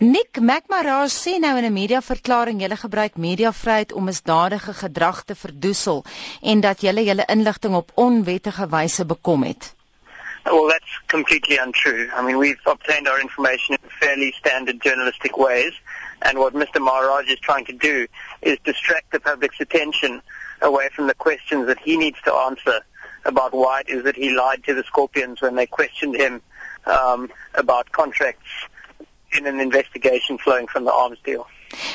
Nick 0.00 0.40
McMarage 0.40 1.12
sê 1.12 1.32
nou 1.38 1.58
in 1.60 1.66
'n 1.68 1.72
mediaverklaring 1.72 2.60
julle 2.62 2.76
gebruik 2.76 3.16
mediavryheid 3.16 3.92
om 3.92 4.04
misdadige 4.04 4.72
gedrag 4.72 5.24
te 5.24 5.34
verdoesel 5.34 6.04
en 6.40 6.60
dat 6.60 6.80
julle 6.80 7.04
julle 7.04 7.26
inligting 7.28 7.74
op 7.74 7.92
onwettige 7.94 8.68
wyse 8.68 9.04
bekom 9.04 9.42
het. 9.42 9.74
Well, 10.44 10.68
that's 10.68 11.00
completely 11.06 11.58
untrue. 11.58 12.08
I 12.16 12.22
mean, 12.22 12.38
we've 12.38 12.64
obtained 12.64 13.08
our 13.08 13.20
information 13.20 13.76
in 13.76 13.90
fairly 13.90 14.32
standard 14.32 14.82
journalistic 14.82 15.36
ways, 15.36 15.74
and 16.20 16.38
what 16.38 16.54
Mr. 16.54 16.80
Maharaj 16.80 17.28
is 17.28 17.40
trying 17.40 17.66
to 17.66 17.76
do 17.76 18.06
is 18.40 18.56
distract 18.62 19.10
the 19.10 19.20
public's 19.20 19.60
attention 19.60 20.22
away 20.62 20.88
from 20.94 21.08
the 21.08 21.14
questions 21.26 21.66
that 21.66 21.78
he 21.78 21.98
needs 21.98 22.18
to 22.22 22.32
answer 22.32 22.80
about 23.26 23.52
why 23.52 23.80
it 23.80 23.90
is 23.90 24.04
that 24.04 24.16
he 24.16 24.30
lied 24.30 24.64
to 24.64 24.72
the 24.72 24.84
Scorpions 24.84 25.42
when 25.42 25.56
they 25.56 25.66
questioned 25.66 26.16
him 26.16 26.40
um, 26.86 27.30
about 27.52 27.92
contracts 27.92 28.48
in 29.38 29.46
an 29.46 29.60
investigation 29.60 30.38
flowing 30.38 30.68
from 30.68 30.84
the 30.84 30.92
arms 30.92 31.20
deal. 31.22 31.46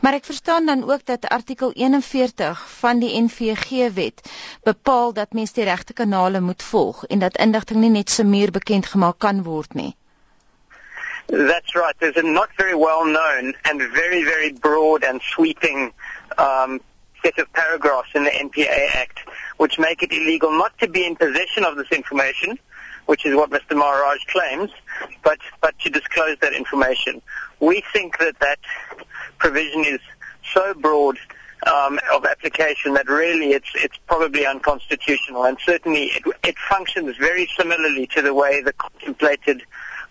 Maar 0.00 0.12
ek 0.12 0.24
verstaan 0.24 0.66
dan 0.66 0.90
ook 0.90 1.04
dat 1.06 1.28
artikel 1.28 1.72
41 1.72 2.70
van 2.70 2.98
die 2.98 3.22
NVG 3.22 3.92
wet 3.94 4.20
bepaal 4.62 5.12
dat 5.12 5.32
mens 5.32 5.52
die 5.52 5.64
regte 5.64 5.92
kanale 5.92 6.40
moet 6.40 6.62
volg 6.62 7.04
en 7.06 7.18
dat 7.18 7.36
inligting 7.36 7.80
nie 7.80 7.90
net 7.90 8.10
so 8.10 8.24
meer 8.24 8.50
bekend 8.50 8.86
gemaak 8.86 9.18
kan 9.18 9.42
word 9.42 9.74
nie. 9.74 9.94
That's 11.26 11.74
right. 11.74 11.94
There's 11.98 12.16
a 12.16 12.22
not 12.22 12.48
very 12.56 12.74
well 12.74 13.04
known 13.04 13.54
and 13.62 13.82
very 13.82 14.24
very 14.24 14.52
broad 14.52 15.04
and 15.04 15.22
sweeping 15.22 15.92
um 16.36 16.80
set 17.22 17.38
of 17.38 17.52
paragraphs 17.52 18.14
in 18.14 18.24
the 18.24 18.30
NPA 18.30 18.94
Act 18.94 19.18
which 19.56 19.78
make 19.78 20.02
it 20.02 20.12
illegal 20.12 20.50
not 20.50 20.72
to 20.78 20.88
be 20.88 21.04
in 21.04 21.16
possession 21.16 21.64
of 21.64 21.76
this 21.76 21.90
information 21.90 22.58
which 23.06 23.26
is 23.26 23.34
what 23.34 23.50
Mr. 23.50 23.76
Maharaj 23.76 24.18
claims, 24.26 24.70
but, 25.22 25.38
but 25.60 25.78
to 25.80 25.90
disclose 25.90 26.36
that 26.40 26.52
information. 26.52 27.20
We 27.60 27.82
think 27.92 28.18
that 28.18 28.38
that 28.40 28.58
provision 29.38 29.84
is 29.84 30.00
so 30.52 30.74
broad 30.74 31.18
um, 31.66 31.98
of 32.12 32.24
application 32.24 32.94
that 32.94 33.08
really 33.08 33.50
it's, 33.50 33.70
it's 33.74 33.98
probably 34.06 34.46
unconstitutional 34.46 35.44
and 35.44 35.58
certainly 35.64 36.04
it, 36.04 36.22
it 36.42 36.54
functions 36.68 37.16
very 37.18 37.48
similarly 37.58 38.06
to 38.14 38.22
the 38.22 38.32
way 38.32 38.62
the 38.62 38.72
contemplated 38.72 39.62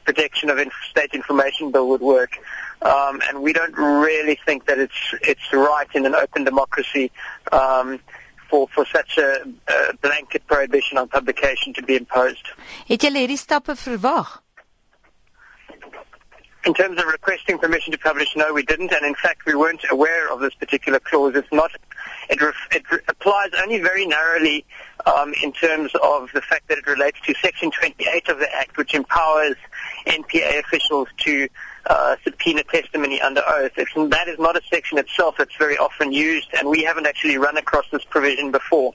protection 0.06 0.50
of 0.50 0.60
state 0.90 1.14
information 1.14 1.72
bill 1.72 1.88
would 1.90 2.02
work. 2.02 2.38
Um, 2.82 3.22
and 3.28 3.42
we 3.42 3.52
don't 3.54 3.76
really 3.78 4.40
think 4.46 4.66
that 4.68 4.80
it's, 4.80 5.14
it's 5.22 5.52
right 5.52 5.88
in 5.94 6.06
an 6.06 6.16
open 6.16 6.46
democracy 6.46 7.12
um, 7.52 8.00
for 8.50 8.68
for 8.68 8.86
such 8.86 9.18
a, 9.18 9.44
a 9.68 9.94
blanket 10.02 10.46
prohibition 10.48 10.98
on 10.98 11.08
publication 11.08 11.74
to 11.74 11.84
be 11.84 11.96
imposed. 11.96 12.46
Het 12.88 13.02
julle 13.02 13.20
hierdie 13.20 13.38
stappe 13.38 13.76
verwag? 13.76 14.42
In 16.66 16.74
terms 16.74 17.00
of 17.00 17.06
requesting 17.06 17.58
permission 17.58 17.94
to 17.94 17.98
publish, 17.98 18.36
no, 18.36 18.54
we 18.54 18.64
didn't, 18.64 18.92
and 18.92 19.06
in 19.06 19.16
fact, 19.16 19.46
we 19.46 19.56
weren't 19.56 19.86
aware 19.90 20.30
of 20.32 20.42
this 20.42 20.54
particular 20.56 21.00
clause. 21.00 21.34
It's 21.36 21.54
not. 21.54 21.72
It, 22.30 22.42
ref, 22.42 22.56
it 22.72 22.84
applies 23.08 23.52
only 23.64 23.80
very 23.80 24.06
narrowly 24.06 24.66
um, 25.06 25.34
in 25.42 25.54
terms 25.54 25.92
of 26.04 26.30
the 26.34 26.42
fact 26.42 26.68
that 26.68 26.78
it 26.78 26.86
relates 26.86 27.18
to 27.22 27.34
Section 27.42 27.72
28 27.72 28.28
of 28.28 28.40
the 28.40 28.54
Act, 28.54 28.78
which 28.78 28.94
empowers 28.94 29.56
NPA 30.06 30.60
officials 30.60 31.08
to 31.20 31.48
uh, 31.86 32.16
subpoena 32.24 32.64
testimony 32.64 33.22
under 33.22 33.42
oath. 33.48 33.72
It's, 33.78 33.92
that 33.96 34.28
is 34.28 34.40
not 34.40 34.56
a 34.56 34.62
section 34.70 34.98
itself 34.98 35.36
that's 35.38 35.56
very 35.58 35.78
often 35.78 36.12
used, 36.12 36.48
and 36.58 36.70
we 36.70 36.84
haven't 36.84 37.08
actually 37.08 37.38
run 37.38 37.58
across 37.58 37.86
this 37.92 38.04
provision 38.04 38.52
before. 38.52 38.94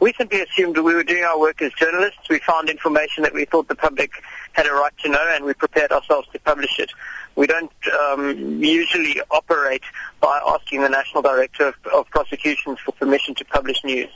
We 0.00 0.12
simply 0.12 0.42
assumed 0.42 0.76
that 0.76 0.82
we 0.82 0.94
were 0.94 1.04
doing 1.04 1.24
our 1.24 1.38
work 1.38 1.62
as 1.62 1.72
journalists. 1.72 2.28
We 2.28 2.38
found 2.40 2.68
information 2.68 3.22
that 3.22 3.32
we 3.32 3.46
thought 3.46 3.68
the 3.68 3.74
public 3.74 4.10
had 4.52 4.66
a 4.66 4.72
right 4.72 4.92
to 5.02 5.08
know, 5.08 5.26
and 5.30 5.44
we 5.44 5.54
prepared 5.54 5.92
ourselves 5.92 6.28
to 6.32 6.38
publish 6.40 6.78
it. 6.78 6.90
We 7.34 7.46
don't 7.46 7.72
um, 8.08 8.62
usually 8.62 9.20
operate 9.30 9.82
by 10.20 10.40
asking 10.46 10.82
the 10.82 10.88
National 10.88 11.22
Director 11.22 11.68
of, 11.68 11.74
of 11.92 12.10
Prosecutions 12.10 12.78
for 12.80 12.92
permission 12.92 13.34
to 13.36 13.44
publish 13.44 13.82
news. 13.84 14.10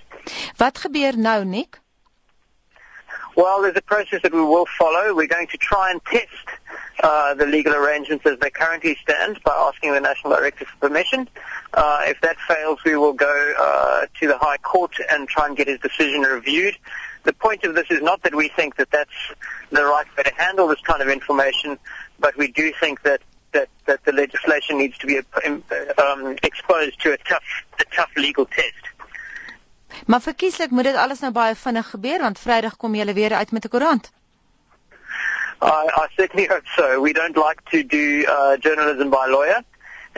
Wat 0.59 0.75
gebeur 0.75 1.17
nou, 1.17 1.45
Nick? 1.45 1.79
Well, 3.37 3.63
there's 3.63 3.77
a 3.77 3.83
process 3.83 4.23
that 4.23 4.33
we 4.33 4.41
will 4.43 4.67
follow. 4.79 5.15
We're 5.15 5.27
going 5.27 5.47
to 5.49 5.57
try 5.57 5.91
and 5.91 6.05
test 6.05 6.47
uh, 7.03 7.35
the 7.35 7.47
legal 7.47 7.75
arrangements 7.75 8.27
as 8.27 8.39
they 8.39 8.51
currently 8.51 8.97
stand 9.03 9.41
by 9.43 9.53
asking 9.53 9.93
the 9.93 10.01
National 10.01 10.37
Director 10.37 10.65
for 10.67 10.89
permission. 10.89 11.29
Uh, 11.73 12.03
if 12.07 12.21
that 12.21 12.37
fails, 12.49 12.79
we 12.85 12.97
will 12.97 13.13
go 13.13 13.55
uh, 13.59 14.07
to 14.21 14.27
the 14.27 14.39
High 14.39 14.59
Court 14.59 14.95
and 15.11 15.29
try 15.29 15.47
and 15.47 15.57
get 15.57 15.69
his 15.69 15.81
decision 15.81 16.23
reviewed. 16.23 16.77
The 17.25 17.33
point 17.33 17.65
of 17.65 17.75
this 17.75 17.87
is 17.91 18.03
not 18.03 18.23
that 18.23 18.35
we 18.35 18.49
think 18.49 18.77
that 18.77 18.91
that's 18.91 19.19
the 19.71 19.85
right 19.85 20.07
way 20.17 20.23
to 20.25 20.35
handle 20.37 20.69
this 20.69 20.81
kind 20.81 21.03
of 21.03 21.09
information, 21.09 21.79
but 22.19 22.37
we 22.37 22.49
do 22.49 22.73
think 22.81 23.03
that 23.03 23.21
that, 23.53 23.69
that 23.87 24.05
the 24.05 24.13
legislation 24.13 24.79
needs 24.79 24.97
to 24.99 25.07
be 25.07 25.19
um, 25.99 26.37
exposed 26.45 27.01
to 27.03 27.13
a 27.13 27.17
tough, 27.17 27.43
a 27.81 27.85
tough 27.97 28.11
legal 28.17 28.47
test. 28.47 28.91
Maar 30.07 30.21
verkieslik 30.21 30.71
moet 30.71 30.85
dit 30.85 30.95
alles 30.95 31.21
nou 31.21 31.33
baie 31.33 31.55
vinnig 31.55 31.91
gebeur 31.91 32.19
want 32.19 32.39
Vrydag 32.39 32.77
kom 32.77 32.95
julle 32.95 33.13
weer 33.13 33.35
uit 33.35 33.51
met 33.51 33.65
'n 33.65 33.69
koerant. 33.69 34.13
I, 35.63 35.89
I 35.95 36.07
certainly 36.17 36.47
hope 36.47 36.65
so. 36.77 37.01
We 37.01 37.13
don't 37.13 37.37
like 37.37 37.65
to 37.71 37.83
do 37.83 38.25
uh, 38.29 38.57
journalism 38.57 39.11
by 39.11 39.27
lawyer, 39.27 39.63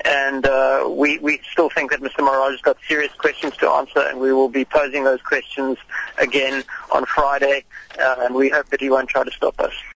and 0.04 0.46
uh, 0.46 0.88
we, 0.88 1.18
we 1.18 1.40
still 1.50 1.68
think 1.68 1.90
that 1.90 2.00
Mr. 2.00 2.20
Maharaj 2.20 2.52
has 2.52 2.60
got 2.60 2.76
serious 2.86 3.12
questions 3.14 3.56
to 3.58 3.68
answer, 3.68 4.00
and 4.00 4.20
we 4.20 4.32
will 4.32 4.48
be 4.48 4.64
posing 4.64 5.04
those 5.04 5.20
questions 5.22 5.78
again 6.18 6.62
on 6.92 7.04
Friday, 7.06 7.64
uh, 7.98 8.16
and 8.20 8.34
we 8.34 8.50
hope 8.50 8.68
that 8.68 8.80
he 8.80 8.88
won't 8.88 9.08
try 9.08 9.24
to 9.24 9.30
stop 9.30 9.58
us. 9.60 9.72